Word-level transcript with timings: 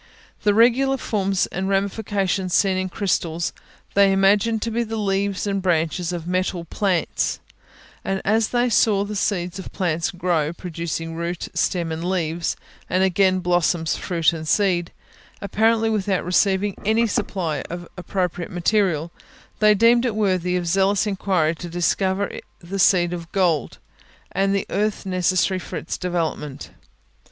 The 0.41 0.55
regular 0.55 0.97
forms 0.97 1.45
and 1.51 1.69
ramifications 1.69 2.55
seen 2.55 2.75
in 2.75 2.89
crystals, 2.89 3.53
they 3.93 4.11
imagined 4.11 4.63
to 4.63 4.71
be 4.71 4.83
the 4.83 4.97
leaves 4.97 5.45
and 5.45 5.61
branches 5.61 6.11
of 6.11 6.25
metal 6.25 6.65
plants; 6.65 7.39
and 8.03 8.19
as 8.25 8.47
they 8.47 8.67
saw 8.67 9.03
the 9.03 9.15
seed 9.15 9.59
of 9.59 9.71
plants 9.71 10.09
grow, 10.09 10.53
producing 10.53 11.13
root, 11.15 11.49
stem 11.53 11.91
and 11.91 12.03
leaves, 12.03 12.55
and 12.89 13.03
again 13.03 13.41
blossoms, 13.41 13.95
fruit 13.95 14.33
and 14.33 14.47
seeds, 14.47 14.89
apparently 15.39 15.87
without 15.91 16.25
receiving 16.25 16.73
any 16.83 17.05
supply 17.05 17.61
of 17.69 17.87
appropriate 17.95 18.49
material, 18.49 19.11
they 19.59 19.75
deemed 19.75 20.03
it 20.03 20.15
worthy 20.15 20.55
of 20.55 20.65
zealous 20.65 21.05
inquiry 21.05 21.53
to 21.53 21.69
discover 21.69 22.39
the 22.57 22.79
seed 22.79 23.13
of 23.13 23.31
gold, 23.31 23.77
and 24.31 24.55
the 24.55 24.65
earth 24.71 25.05
necessary 25.05 25.59
for 25.59 25.77
its 25.77 25.95
development. 25.95 26.71